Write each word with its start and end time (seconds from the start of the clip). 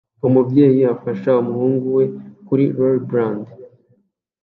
Umubyeyi 0.27 0.81
afasha 0.95 1.31
umuhungu 1.43 1.85
we 1.97 2.03
kuri 2.47 2.63
Rollerblade 2.77 3.51